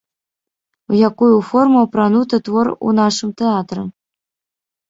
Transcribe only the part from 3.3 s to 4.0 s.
тэатры?